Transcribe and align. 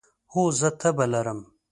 هو، 0.33 0.41
زه 0.59 0.69
تبه 0.79 1.05
لرم 1.11 1.39